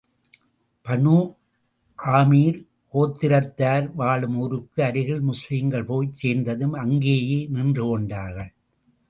[0.85, 1.17] Banu
[1.99, 2.57] ஆமீர்
[2.93, 8.51] கோத்திரத்தார் வாழும் ஊருக்கு அருகில் முஸ்லிம்கள் போய்ச் சேர்ந்ததும், அங்கேயே நின்று கொண்டார்கள்.